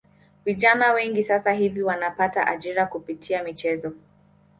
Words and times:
Vijana 0.45 0.93
wengi 0.93 1.23
sasa 1.23 1.53
hivi 1.53 1.81
wanapata 1.83 2.47
ajira 2.47 2.85
kupitia 2.85 3.43
michezo 3.43 3.93